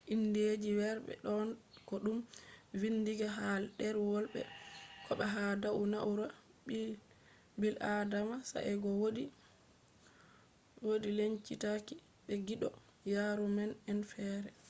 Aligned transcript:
indeji 0.15 0.69
weerbe 0.79 1.13
don 1.25 1.47
ko 1.87 1.95
dum 2.05 2.17
vindinga 2.79 3.27
ha 3.37 3.47
derwol 3.79 4.25
be/kobo 4.33 5.23
ha 5.33 5.43
dau 5.63 5.81
na'ura 5.91 6.25
bil'adama 7.61 8.35
sae'go 8.51 8.89
wodi 10.85 11.09
lencitaaki 11.17 11.95
be 12.25 12.33
giddo 12.47 12.69
yaruuma'en 13.13 13.99
fere 14.11 14.49